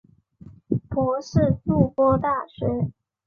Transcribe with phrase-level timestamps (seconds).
[0.89, 2.91] 博士筑波大学。